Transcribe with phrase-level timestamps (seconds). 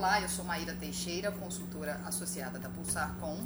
[0.00, 3.38] Olá, eu sou Maíra Teixeira, consultora associada da Pulsarcom.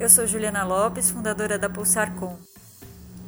[0.00, 2.38] Eu sou Juliana Lopes, fundadora da Pulsarcom.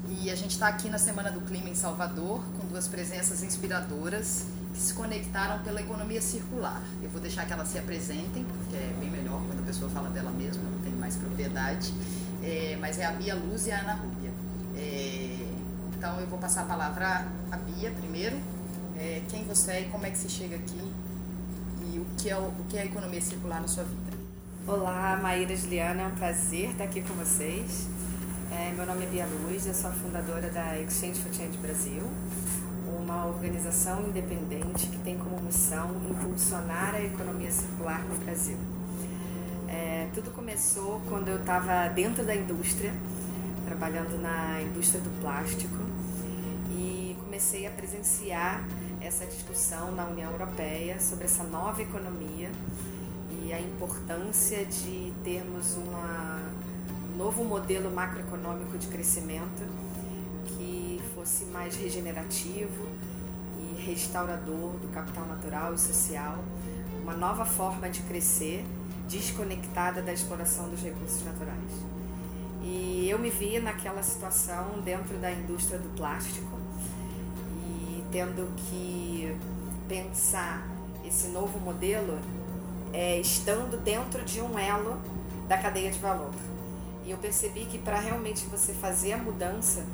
[0.09, 4.47] E a gente está aqui na Semana do Clima em Salvador com duas presenças inspiradoras
[4.73, 6.83] que se conectaram pela economia circular.
[7.03, 10.09] Eu vou deixar que elas se apresentem, porque é bem melhor quando a pessoa fala
[10.09, 11.93] dela mesma, não tem mais propriedade.
[12.43, 14.33] É, mas é a Bia Luz e a Ana Rúbia.
[14.75, 15.47] É,
[15.95, 18.41] então eu vou passar a palavra à Bia primeiro.
[18.97, 20.81] É, quem você é e como é que você chega aqui
[22.17, 24.17] que é, o, que é a economia circular na sua vida?
[24.67, 27.89] Olá, Maíra Juliana, é um prazer estar aqui com vocês.
[28.51, 32.03] É, meu nome é Bia Luz, eu sou a fundadora da Exchange for Change Brasil,
[32.99, 38.57] uma organização independente que tem como missão impulsionar a economia circular no Brasil.
[39.69, 42.95] É, tudo começou quando eu estava dentro da indústria,
[43.67, 45.77] trabalhando na indústria do plástico,
[46.71, 48.65] e comecei a presenciar
[49.07, 52.51] essa discussão na União Europeia sobre essa nova economia
[53.31, 56.43] e a importância de termos uma,
[57.13, 59.63] um novo modelo macroeconômico de crescimento
[60.47, 62.89] que fosse mais regenerativo
[63.61, 66.45] e restaurador do capital natural e social,
[67.01, 68.65] uma nova forma de crescer
[69.09, 71.73] desconectada da exploração dos recursos naturais.
[72.61, 76.56] E eu me vi naquela situação dentro da indústria do plástico
[78.11, 79.37] tendo que
[79.89, 80.67] pensar
[81.05, 82.19] esse novo modelo
[82.93, 85.01] é, estando dentro de um elo
[85.49, 86.33] da cadeia de valor.
[87.05, 89.87] E eu percebi que para realmente você fazer a mudança,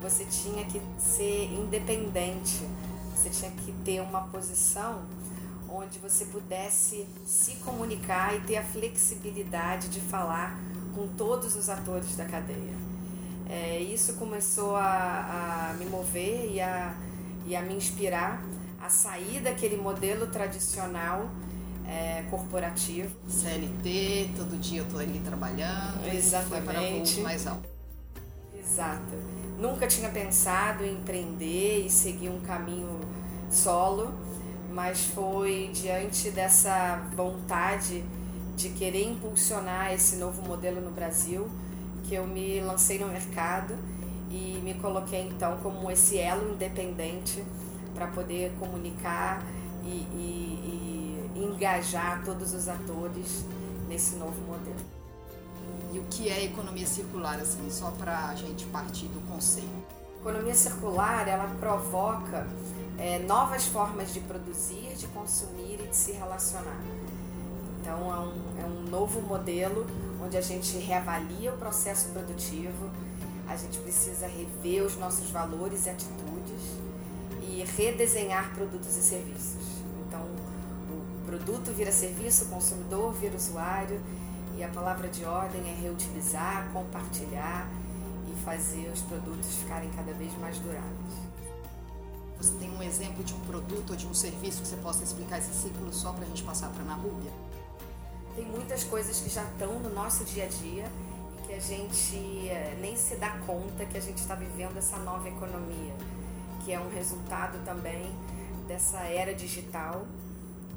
[0.00, 2.66] você tinha que ser independente,
[3.14, 5.02] você tinha que ter uma posição
[5.68, 10.58] onde você pudesse se comunicar e ter a flexibilidade de falar
[10.94, 12.74] com todos os atores da cadeia.
[13.48, 16.94] É, isso começou a, a, me mover e a,
[17.46, 18.42] e a me inspirar
[18.80, 21.30] a sair daquele modelo tradicional
[21.86, 23.14] é, corporativo.
[23.28, 26.06] CLT, todo dia eu tô ali trabalhando.
[26.12, 27.14] Exatamente.
[27.14, 27.68] Foi para mais alto.
[28.58, 29.14] Exato.
[29.58, 33.00] Nunca tinha pensado em empreender e seguir um caminho
[33.50, 34.12] solo,
[34.72, 38.04] mas foi diante dessa vontade
[38.56, 41.48] de querer impulsionar esse novo modelo no Brasil
[42.04, 43.74] que eu me lancei no mercado
[44.36, 47.42] e me coloquei então como esse elo independente
[47.94, 49.42] para poder comunicar
[49.82, 53.46] e, e, e engajar todos os atores
[53.88, 54.96] nesse novo modelo.
[55.92, 59.70] E o que é economia circular, assim, só para a gente partir do conceito?
[60.20, 62.46] Economia circular, ela provoca
[62.98, 66.80] é, novas formas de produzir, de consumir e de se relacionar.
[67.80, 69.86] Então, é um, é um novo modelo
[70.22, 72.90] onde a gente reavalia o processo produtivo,
[73.48, 76.62] a gente precisa rever os nossos valores e atitudes
[77.42, 79.82] e redesenhar produtos e serviços.
[80.06, 80.20] Então,
[80.90, 84.00] o produto vira serviço, o consumidor vira usuário
[84.56, 87.68] e a palavra de ordem é reutilizar, compartilhar
[88.30, 91.14] e fazer os produtos ficarem cada vez mais duráveis.
[92.38, 95.38] Você tem um exemplo de um produto ou de um serviço que você possa explicar
[95.38, 97.30] esse ciclo só para a gente passar para a Ana Rúbia?
[98.34, 100.90] Tem muitas coisas que já estão no nosso dia a dia
[101.56, 105.94] a gente eh, nem se dá conta que a gente está vivendo essa nova economia,
[106.62, 108.14] que é um resultado também
[108.68, 110.06] dessa era digital,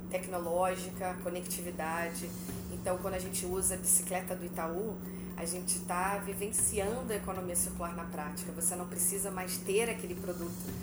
[0.10, 2.30] tecnológica, conectividade.
[2.72, 4.96] Então, quando a gente usa a bicicleta do Itaú,
[5.36, 8.50] a gente está vivenciando a economia circular na prática.
[8.54, 10.74] Você não precisa mais ter aquele produto,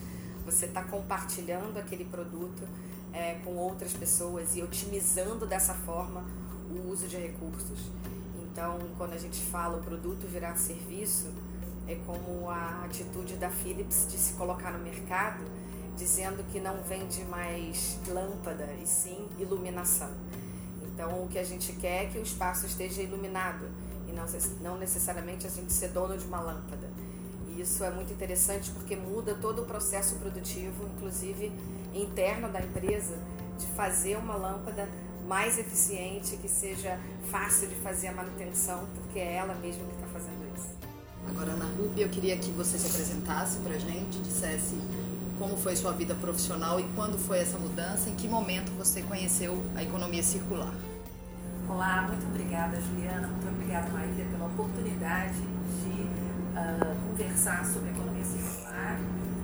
[0.44, 2.68] você está compartilhando aquele produto
[3.14, 6.22] é, com outras pessoas e otimizando dessa forma
[6.70, 7.90] o uso de recursos.
[8.56, 11.30] Então, quando a gente fala o produto virar serviço,
[11.86, 15.44] é como a atitude da Philips de se colocar no mercado
[15.94, 20.10] dizendo que não vende mais lâmpada e sim iluminação.
[20.86, 23.68] Então, o que a gente quer é que o espaço esteja iluminado
[24.08, 26.88] e não, necessariamente a gente ser dono de uma lâmpada.
[27.48, 31.52] E isso é muito interessante porque muda todo o processo produtivo, inclusive
[31.92, 33.18] interno da empresa,
[33.58, 34.88] de fazer uma lâmpada
[35.26, 36.98] mais eficiente, que seja
[37.30, 40.68] fácil de fazer a manutenção, porque é ela mesma que está fazendo isso.
[41.28, 44.76] Agora, Ana Rubia, eu queria que você se apresentasse para a gente, dissesse
[45.38, 49.62] como foi sua vida profissional e quando foi essa mudança, em que momento você conheceu
[49.74, 50.72] a economia circular.
[51.68, 56.02] Olá, muito obrigada, Juliana, muito obrigada, Maíra, pela oportunidade de
[56.56, 58.98] uh, conversar sobre economia circular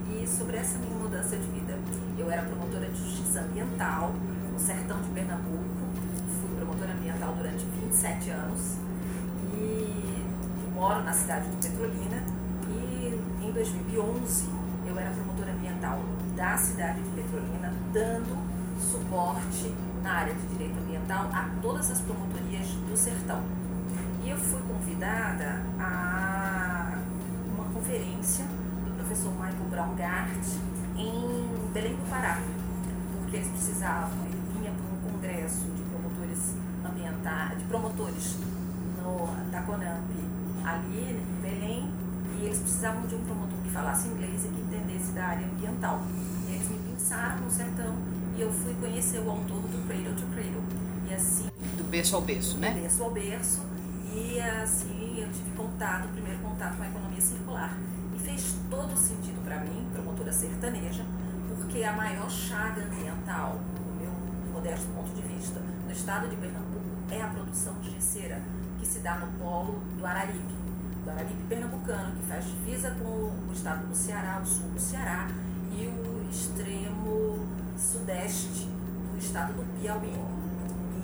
[0.09, 1.77] e sobre essa minha mudança de vida.
[2.17, 4.13] Eu era promotora de justiça ambiental
[4.51, 5.65] no sertão de Pernambuco,
[6.39, 8.77] fui promotora ambiental durante 27 anos
[9.53, 10.25] e
[10.73, 12.23] moro na cidade de Petrolina
[12.67, 14.49] e em 2011
[14.87, 15.99] eu era promotora ambiental
[16.35, 18.35] da cidade de Petrolina, dando
[18.81, 23.43] suporte na área de direito ambiental a todas as promotorias do sertão.
[24.23, 26.97] E eu fui convidada a
[27.53, 30.45] uma conferência do professor Michael Braungart
[30.97, 32.41] em Belém do Pará,
[33.19, 35.82] porque eles precisavam, ele vinha para um congresso de
[37.23, 38.37] ambientais, de promotores
[39.01, 40.11] no, da Conamp
[40.63, 41.89] ali em Belém,
[42.39, 46.01] e eles precisavam de um promotor que falasse inglês e que entendesse da área ambiental.
[46.47, 47.95] E eles me pensaram no sertão
[48.37, 50.63] e eu fui conhecer o autor do Cradle to Cradle.
[51.09, 51.49] E assim.
[51.77, 52.71] Do berço ao berço, né?
[52.71, 53.61] Do berço ao berço.
[54.13, 57.77] E assim eu tive contato, o primeiro contato com a economia circular.
[58.15, 61.03] E fez todo sentido para mim, promotora sertaneja,
[61.47, 64.11] porque a maior chaga ambiental, do meu
[64.53, 66.72] modesto ponto de vista, no estado de Pernambuco
[67.11, 68.41] é a produção de cera
[68.79, 70.53] que se dá no polo do Araripe,
[71.03, 75.27] do Araripe pernambucano, que faz divisa com o estado do Ceará, o sul do Ceará
[75.71, 77.47] e o extremo
[77.77, 78.67] sudeste
[79.11, 80.13] do estado do Piauí.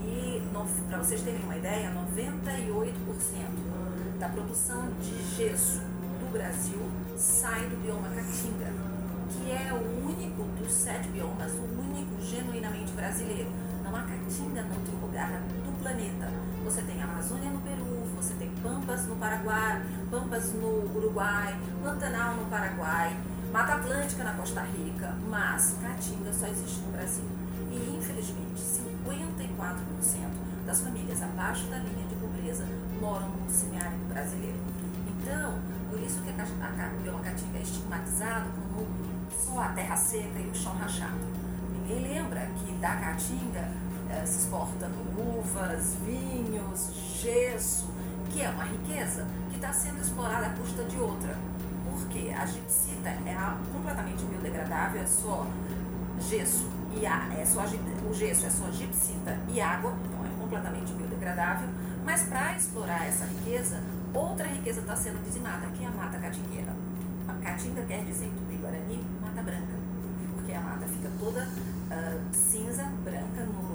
[0.02, 0.42] E,
[0.88, 6.80] para vocês terem uma ideia, 98% da produção de gesso do Brasil
[7.16, 8.72] sai do bioma Caatinga,
[9.30, 13.52] que é o único dos sete biomas, o único genuinamente brasileiro.
[13.90, 16.32] Não há Caatinga em outro lugar do planeta.
[16.64, 22.46] Você tem Amazônia no Peru, você tem Pampas no Paraguai, Pampas no Uruguai, Pantanal no
[22.46, 23.18] Paraguai,
[23.52, 27.26] Mata Atlântica na Costa Rica, mas Caatinga só existe no Brasil.
[27.72, 32.68] E infelizmente 54% das famílias abaixo da linha de pobreza
[33.02, 34.60] moram no semiárido brasileiro.
[35.08, 35.60] Então,
[35.90, 38.88] por isso que a, a, Caatinga é estigmatizado como
[39.32, 41.18] só a terra seca e o chão rachado.
[41.74, 43.79] Ninguém lembra que da Caatinga
[44.26, 46.92] se exporta uvas, vinhos,
[47.22, 47.90] gesso,
[48.30, 51.36] que é uma riqueza que está sendo explorada à custa de outra
[52.00, 53.36] porque a gipsita é
[53.74, 55.46] completamente biodegradável, é só
[56.20, 60.92] gesso e a, é só, o gesso é só gipsita e água, então é completamente
[60.94, 61.68] biodegradável.
[62.06, 63.82] Mas para explorar essa riqueza,
[64.14, 66.74] outra riqueza está sendo dizimada, que é a mata catingueira.
[67.28, 69.76] A caatinga quer dizer em tupi-guarani mata branca,
[70.36, 73.69] porque a mata fica toda uh, cinza, branca no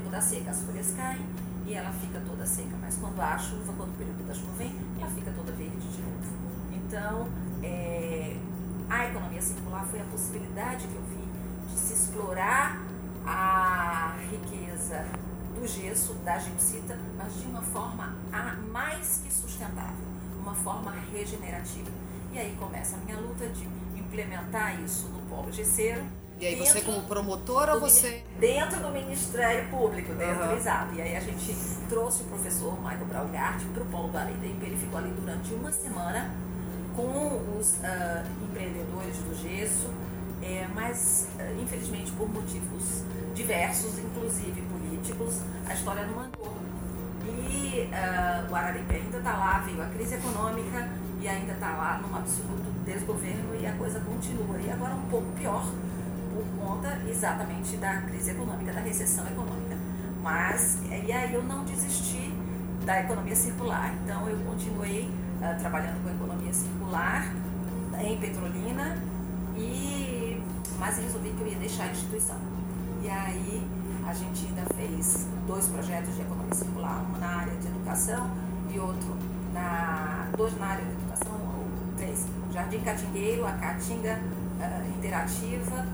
[0.00, 0.50] tempo da seca.
[0.50, 1.24] As folhas caem
[1.66, 4.74] e ela fica toda seca, mas quando há chuva, quando o período da chuva vem,
[4.98, 6.34] ela fica toda verde de novo.
[6.72, 7.28] Então,
[7.62, 8.36] é,
[8.88, 11.28] a economia circular foi a possibilidade que eu vi
[11.68, 12.82] de se explorar
[13.24, 15.04] a riqueza
[15.54, 18.16] do gesso, da gipsita, mas de uma forma
[18.72, 20.06] mais que sustentável,
[20.40, 21.90] uma forma regenerativa.
[22.32, 26.04] E aí começa a minha luta de implementar isso no polo gesseiro.
[26.40, 28.22] E aí você como promotora ou você...
[28.38, 30.56] Dentro do Ministério Público, dentro uhum.
[30.56, 30.94] exato.
[30.94, 31.54] E aí a gente
[31.88, 35.52] trouxe o professor Michael Braugart para o polo da Areia e ele ficou ali durante
[35.52, 36.34] uma semana
[36.96, 39.90] com os uh, empreendedores do gesso,
[40.42, 43.04] é, mas uh, infelizmente por motivos
[43.34, 46.56] diversos, inclusive políticos, a história não andou.
[47.50, 50.88] E uh, o Araripe ainda está lá, veio a crise econômica
[51.20, 54.58] e ainda está lá num absoluto desgoverno e a coisa continua.
[54.58, 55.64] E agora um pouco pior,
[56.40, 59.76] por conta exatamente da crise econômica, da recessão econômica.
[60.22, 62.32] Mas, e aí eu não desisti
[62.84, 65.10] da economia circular, então eu continuei
[65.40, 67.32] uh, trabalhando com economia circular
[68.02, 68.96] em Petrolina,
[69.56, 70.40] e,
[70.78, 72.36] mas resolvi que eu ia deixar a instituição.
[73.02, 73.66] E aí
[74.06, 78.30] a gente ainda fez dois projetos de economia circular, um na área de educação
[78.72, 79.16] e outro
[79.52, 80.28] na.
[80.36, 81.66] dois na área de educação, ou
[81.96, 82.26] três.
[82.52, 85.86] Jardim Catingueiro, a Caatinga uh, Interativa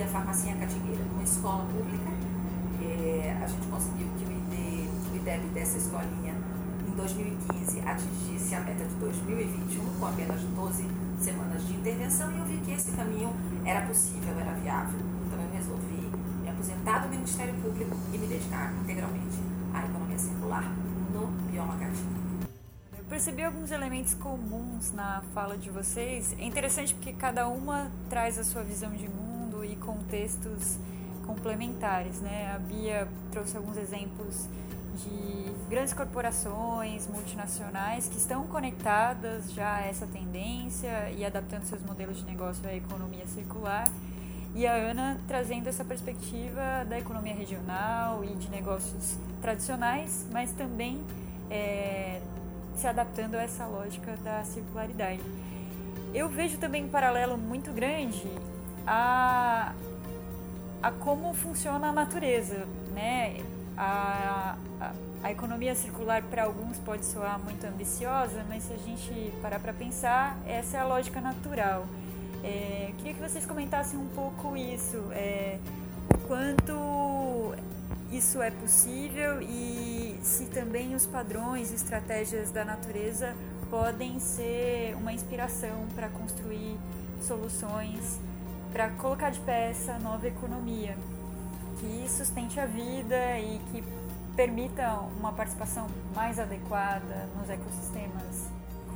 [0.00, 2.10] a Farmacinha Catingueira, numa escola pública.
[2.82, 6.34] É, a gente conseguiu que o, ID, o IDEB dessa escolinha
[6.86, 10.84] em 2015 atingisse a meta de 2021 com apenas 12
[11.20, 13.32] semanas de intervenção e eu vi que esse caminho
[13.64, 15.00] era possível, era viável.
[15.26, 16.10] Então eu resolvi
[16.42, 19.38] me aposentar do Ministério Público e me dedicar integralmente
[19.72, 20.64] à economia circular
[21.12, 21.74] no bioma.
[22.98, 26.34] Eu percebi alguns elementos comuns na fala de vocês.
[26.38, 29.23] É interessante porque cada uma traz a sua visão de mundo
[29.84, 30.78] contextos
[31.26, 32.52] complementares, né?
[32.54, 34.48] A Bia trouxe alguns exemplos
[34.96, 42.18] de grandes corporações multinacionais que estão conectadas já a essa tendência e adaptando seus modelos
[42.18, 43.88] de negócio à economia circular.
[44.54, 51.02] E a Ana trazendo essa perspectiva da economia regional e de negócios tradicionais, mas também
[51.50, 52.20] é,
[52.76, 55.22] se adaptando a essa lógica da circularidade.
[56.12, 58.28] Eu vejo também um paralelo muito grande
[58.86, 59.72] a,
[60.82, 63.42] a como funciona a natureza, né?
[63.76, 69.32] a, a, a economia circular para alguns pode soar muito ambiciosa, mas se a gente
[69.42, 71.86] parar para pensar, essa é a lógica natural.
[72.42, 75.58] É, queria que vocês comentassem um pouco isso, é,
[76.26, 77.54] quanto
[78.12, 83.34] isso é possível e se também os padrões e estratégias da natureza
[83.70, 86.78] podem ser uma inspiração para construir
[87.20, 88.20] soluções
[88.74, 90.98] para colocar de pé essa nova economia
[91.78, 93.84] que sustente a vida e que
[94.34, 98.48] permita uma participação mais adequada nos ecossistemas.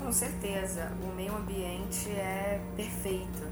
[0.03, 3.47] Com certeza, o meio ambiente é perfeito.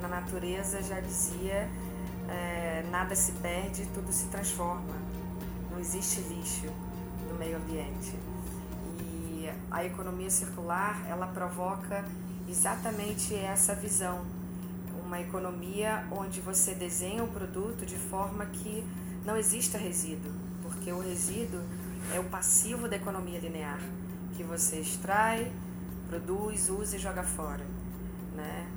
[0.00, 1.68] Na natureza já dizia,
[2.28, 4.96] é, nada se perde, tudo se transforma.
[5.70, 6.66] Não existe lixo
[7.28, 8.18] no meio ambiente.
[8.98, 12.04] E a economia circular, ela provoca
[12.48, 14.39] exatamente essa visão.
[15.10, 18.86] Uma economia onde você desenha o produto de forma que
[19.24, 20.30] não exista resíduo,
[20.62, 21.60] porque o resíduo
[22.14, 23.80] é o passivo da economia linear,
[24.36, 25.50] que você extrai,
[26.08, 27.66] produz, usa e joga fora.
[28.36, 28.68] Né?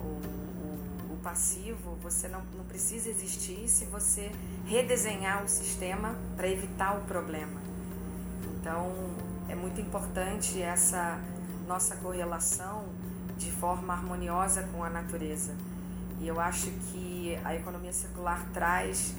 [0.00, 4.32] O, o, o passivo, você não, não precisa existir se você
[4.64, 7.60] redesenhar o sistema para evitar o problema.
[8.58, 8.92] Então,
[9.48, 11.20] é muito importante essa
[11.64, 12.88] nossa correlação
[13.38, 15.54] de forma harmoniosa com a natureza.
[16.20, 19.14] E eu acho que a economia circular traz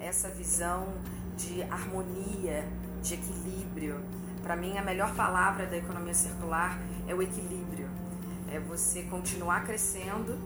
[0.00, 0.88] essa visão
[1.36, 2.66] de harmonia,
[3.02, 4.00] de equilíbrio.
[4.42, 7.88] Para mim, a melhor palavra da economia circular é o equilíbrio.
[8.52, 10.38] É você continuar crescendo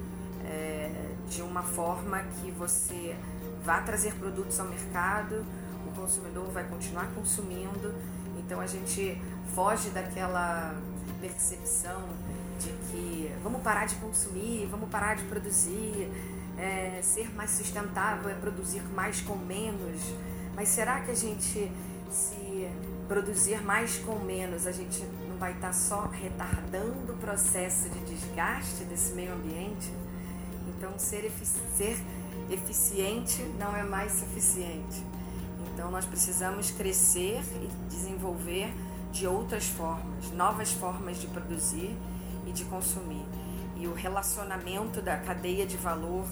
[0.45, 0.91] é,
[1.29, 3.17] de uma forma que você
[3.65, 5.45] vá trazer produtos ao mercado,
[5.87, 7.95] o consumidor vai continuar consumindo.
[8.39, 9.21] Então a gente
[9.55, 10.75] foge daquela
[11.21, 12.03] percepção
[12.59, 16.11] de que vamos parar de consumir, vamos parar de produzir,
[16.57, 20.15] é, ser mais sustentável é produzir mais com menos.
[20.55, 21.71] Mas será que a gente,
[22.11, 22.71] se
[23.09, 28.85] produzir mais com menos, a gente não vai estar só retardando o processo de desgaste
[28.85, 29.93] desse meio ambiente?
[30.69, 31.97] Então, ser, efici ser
[32.51, 35.03] eficiente não é mais suficiente.
[35.73, 38.73] Então, nós precisamos crescer e desenvolver
[39.11, 41.97] de outras formas, novas formas de produzir
[42.47, 43.25] e de consumir.
[43.77, 46.27] E o relacionamento da cadeia de valor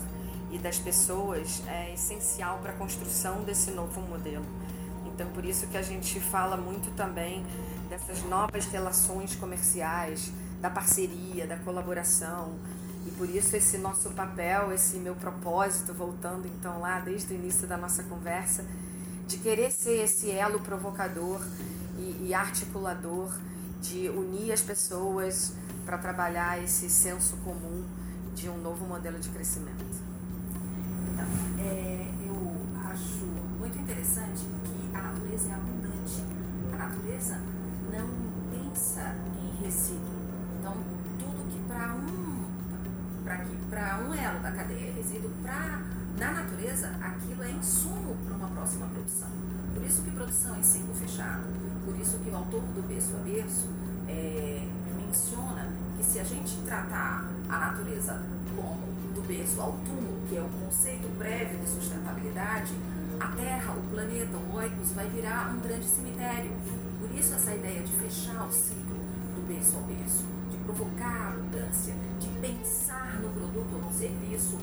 [0.50, 4.44] e das pessoas é essencial para a construção desse novo modelo.
[5.06, 7.44] Então, por isso que a gente fala muito também
[7.88, 12.54] dessas novas relações comerciais, da parceria, da colaboração.
[13.06, 17.66] E por isso esse nosso papel, esse meu propósito, voltando então lá desde o início
[17.66, 18.64] da nossa conversa,
[19.26, 21.40] de querer ser esse elo provocador
[21.98, 23.36] e, e articulador,
[23.80, 25.52] de unir as pessoas
[25.84, 27.84] para trabalhar esse senso comum
[28.34, 30.00] de um novo modelo de crescimento.
[31.12, 31.26] Então,
[31.58, 33.26] é, eu acho
[33.58, 36.24] muito interessante que a natureza é abundante.
[36.72, 37.38] A natureza
[37.92, 38.08] não
[38.50, 40.14] pensa em resíduo.
[40.58, 40.74] Então,
[41.18, 42.32] tudo que para um
[43.24, 45.80] para que para um elo da cadeia é resíduo, para
[46.18, 49.28] na natureza aquilo é insumo para uma próxima produção.
[49.74, 51.44] Por isso que produção em ciclo fechado,
[51.84, 53.68] por isso que o autor do berço a berço
[54.08, 55.41] é, menciona
[56.12, 58.20] se a gente tratar a natureza
[58.54, 58.82] como
[59.14, 62.74] do berço ao túmulo, que é o conceito prévio de sustentabilidade,
[63.18, 66.50] a Terra, o planeta, o oikos, vai virar um grande cemitério.
[67.00, 68.98] Por isso essa ideia de fechar o ciclo
[69.34, 74.58] do berço ao berço, de provocar a mudança, de pensar no produto ou no serviço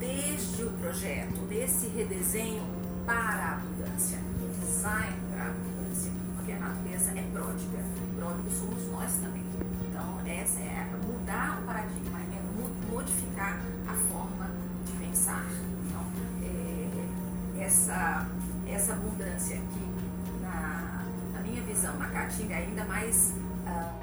[0.00, 2.62] desde o projeto, desse redesenho
[3.04, 7.78] para a mudança, o design para a mudança, porque a natureza é pródiga,
[8.16, 9.43] pródigos somos nós também.
[9.88, 14.50] Então, essa é mudar o paradigma, é modificar a forma
[14.84, 15.46] de pensar.
[15.86, 16.04] Então,
[16.42, 18.26] é, essa,
[18.66, 23.34] essa abundância que, na, na minha visão, na Caatinga, é ainda mais,
[23.66, 24.00] uh,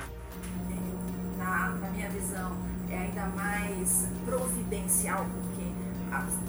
[1.38, 2.58] na, na minha visão,
[2.89, 5.51] é ainda mais providencial, porque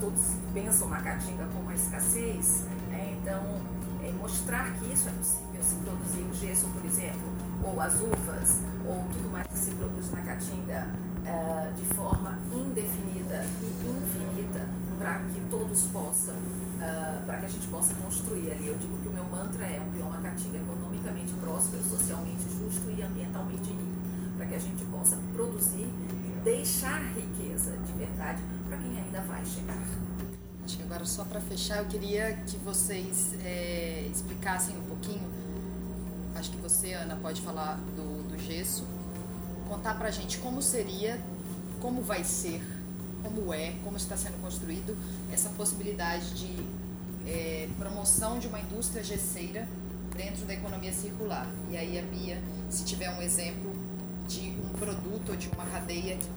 [0.02, 3.16] todos pensam na Caatinga como a escassez, né?
[3.20, 3.60] então,
[4.02, 7.32] é mostrar que isso é possível se produzir o gesso, por exemplo,
[7.62, 10.88] ou as uvas, ou tudo mais que se produz na Caatinga
[11.22, 14.66] uh, de forma indefinida e infinita,
[14.98, 18.68] para que todos possam, uh, para que a gente possa construir ali.
[18.68, 23.02] Eu digo que o meu mantra é um bioma Caatinga economicamente próspero, socialmente justo e
[23.02, 24.02] ambientalmente rico,
[24.36, 29.44] para que a gente possa produzir e deixar riqueza de verdade para quem ainda vai
[29.44, 29.82] chegar.
[30.64, 35.28] Acho que agora, só para fechar, eu queria que vocês é, explicassem um pouquinho
[36.34, 38.86] acho que você, Ana, pode falar do, do gesso,
[39.68, 41.20] contar pra gente como seria,
[41.80, 42.62] como vai ser,
[43.22, 44.96] como é, como está sendo construído
[45.32, 46.66] essa possibilidade de
[47.26, 49.68] é, promoção de uma indústria gesseira
[50.16, 51.46] dentro da economia circular.
[51.70, 53.72] E aí a Bia, se tiver um exemplo
[54.28, 56.28] de um produto ou de uma cadeia que,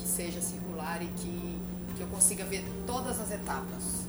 [0.00, 1.58] que seja circular e que,
[1.96, 4.04] que eu consiga ver todas as etapas.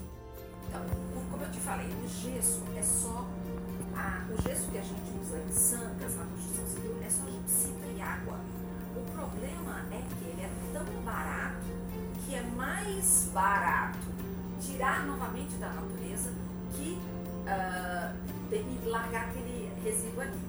[0.68, 0.82] Então,
[1.30, 3.26] como eu te falei, o gesso é só.
[3.96, 7.86] A, o gesso que a gente usa em Sancas, na construção civil, é só gipsita
[7.96, 8.38] e água.
[8.94, 11.66] O problema é que ele é tão barato
[12.24, 13.98] que é mais barato
[14.60, 16.32] tirar novamente da natureza
[16.72, 17.00] que
[17.46, 20.40] uh, e largar aquele resíduo ali,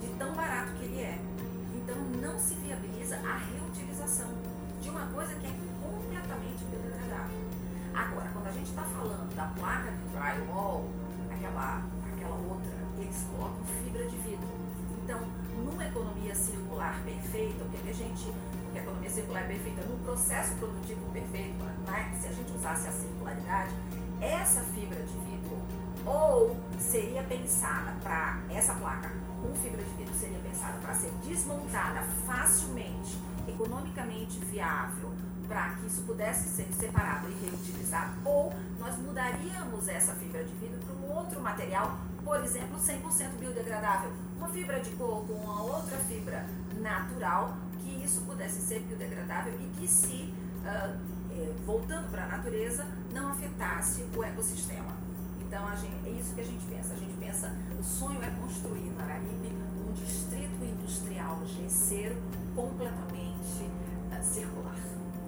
[0.00, 1.18] de tão barato que ele é.
[1.74, 4.28] Então não se viabiliza a reutilização
[4.80, 7.38] de uma coisa que é completamente biodegradável.
[7.94, 10.88] Agora, quando a gente está falando da placa de drywall,
[11.30, 14.48] aquela, aquela outra, eles colocam fibra de vidro.
[15.04, 15.20] Então,
[15.64, 18.32] numa economia circular perfeita, o que a gente,
[18.64, 22.88] porque a economia circular é perfeita, num processo produtivo perfeito, né, se a gente usasse
[22.88, 23.74] a circularidade,
[24.20, 25.56] essa fibra de vidro
[26.04, 29.10] ou seria pensada para essa placa
[29.42, 35.12] com fibra de vidro seria pensada para ser desmontada facilmente, economicamente viável,
[35.46, 40.78] para que isso pudesse ser separado e reutilizado, ou nós mudaríamos essa fibra de vidro
[40.80, 46.44] para um outro material, por exemplo, 100% biodegradável, uma fibra de coco, uma outra fibra
[46.80, 50.98] natural, que isso pudesse ser biodegradável e que se uh,
[51.64, 54.96] voltando para a natureza não afetasse o ecossistema.
[55.40, 56.94] Então, gente, é isso que a gente pensa.
[56.94, 59.52] A gente pensa, o sonho é construir na Araripe
[59.88, 62.16] um distrito industrial gesseiro
[62.56, 63.70] completamente
[64.10, 64.74] uh, circular.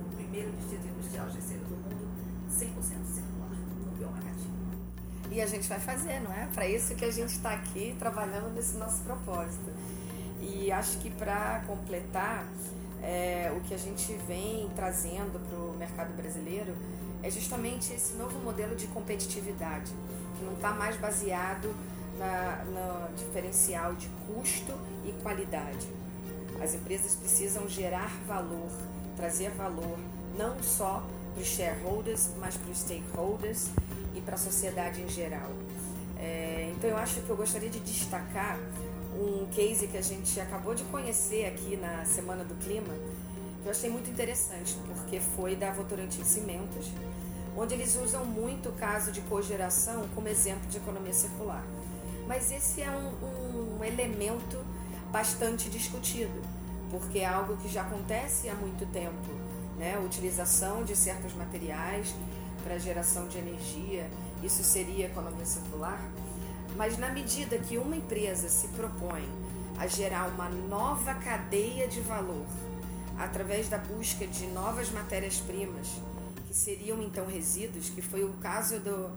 [0.00, 2.08] O primeiro distrito industrial gesseiro do mundo
[2.50, 3.50] 100% circular,
[3.86, 4.57] no biomarketing.
[5.30, 6.48] E a gente vai fazer, não é?
[6.54, 9.70] Para isso que a gente está aqui trabalhando nesse nosso propósito.
[10.40, 12.46] E acho que para completar,
[13.02, 16.74] é, o que a gente vem trazendo para o mercado brasileiro
[17.22, 19.92] é justamente esse novo modelo de competitividade,
[20.38, 21.74] que não está mais baseado
[22.18, 24.72] na, no diferencial de custo
[25.04, 25.88] e qualidade.
[26.62, 28.70] As empresas precisam gerar valor,
[29.16, 29.98] trazer valor
[30.36, 31.04] não só
[31.34, 33.70] para os shareholders, mas para os stakeholders
[34.18, 35.50] e para a sociedade em geral.
[36.18, 38.58] É, então eu acho que eu gostaria de destacar
[39.14, 42.92] um case que a gente acabou de conhecer aqui na Semana do Clima,
[43.62, 46.90] que eu achei muito interessante, porque foi da Votorantim Cimentos,
[47.56, 51.64] onde eles usam muito o caso de cogeração como exemplo de economia circular.
[52.26, 54.58] Mas esse é um, um elemento
[55.10, 56.42] bastante discutido,
[56.90, 59.32] porque é algo que já acontece há muito tempo,
[59.78, 59.98] né?
[59.98, 62.14] Utilização de certos materiais
[62.62, 64.08] para geração de energia,
[64.42, 66.00] isso seria economia circular?
[66.76, 69.28] Mas na medida que uma empresa se propõe
[69.78, 72.46] a gerar uma nova cadeia de valor
[73.18, 75.88] através da busca de novas matérias-primas,
[76.46, 79.10] que seriam então resíduos, que foi o caso do,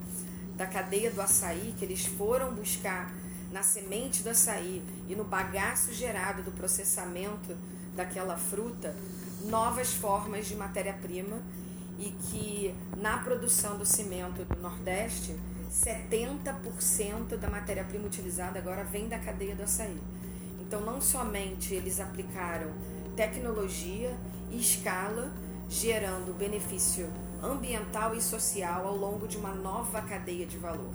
[0.56, 3.14] da cadeia do açaí, que eles foram buscar
[3.52, 7.56] na semente do açaí e no bagaço gerado do processamento
[7.96, 8.96] daquela fruta
[9.46, 11.40] novas formas de matéria-prima
[11.98, 15.36] e que na produção do cimento do Nordeste
[15.72, 19.98] 70% da matéria-prima utilizada agora vem da cadeia do açaí.
[20.60, 22.72] Então, não somente eles aplicaram
[23.16, 24.16] tecnologia
[24.50, 25.32] e escala,
[25.70, 27.10] gerando benefício
[27.42, 30.92] ambiental e social ao longo de uma nova cadeia de valor.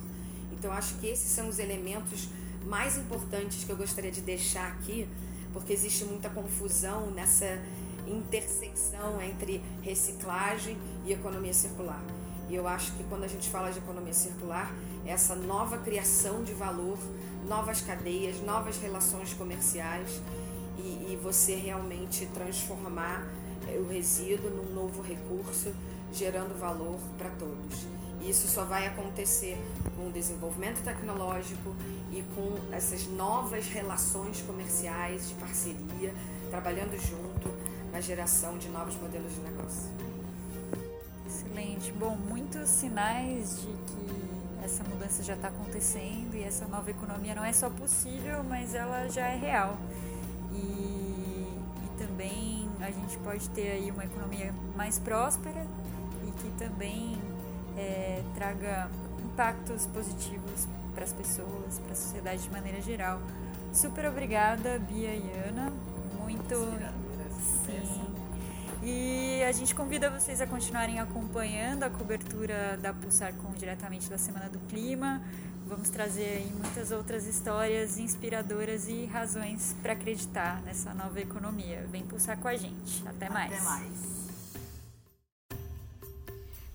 [0.51, 2.29] Então, acho que esses são os elementos
[2.65, 5.07] mais importantes que eu gostaria de deixar aqui,
[5.53, 7.59] porque existe muita confusão nessa
[8.09, 12.03] intersecção entre reciclagem e economia circular.
[12.49, 14.73] E eu acho que quando a gente fala de economia circular,
[15.05, 16.97] é essa nova criação de valor,
[17.47, 20.21] novas cadeias, novas relações comerciais
[20.77, 23.27] e, e você realmente transformar
[23.67, 25.73] eh, o resíduo num novo recurso,
[26.13, 27.85] gerando valor para todos.
[28.21, 29.57] E isso só vai acontecer
[29.95, 31.75] com o desenvolvimento tecnológico
[32.11, 36.13] e com essas novas relações comerciais de parceria,
[36.49, 37.49] trabalhando junto
[37.91, 39.91] na geração de novos modelos de negócio.
[41.25, 41.91] Excelente.
[41.91, 44.27] Bom, muitos sinais de que
[44.63, 49.07] essa mudança já está acontecendo e essa nova economia não é só possível, mas ela
[49.09, 49.77] já é real.
[50.51, 55.65] E, e também a gente pode ter aí uma economia mais próspera
[56.27, 57.17] e que também
[57.77, 58.89] é, traga
[59.23, 63.21] impactos positivos para as pessoas, para a sociedade de maneira geral.
[63.71, 65.71] Super obrigada, Bia e Ana.
[66.19, 66.55] Muito.
[68.89, 74.47] E a gente convida vocês a continuarem acompanhando a cobertura da Pulsarcom diretamente da Semana
[74.47, 75.21] do Clima.
[75.65, 81.85] Vamos trazer aí muitas outras histórias inspiradoras e razões para acreditar nessa nova economia.
[81.91, 83.05] Vem pulsar com a gente.
[83.05, 83.51] Até mais.
[83.51, 84.29] Até mais.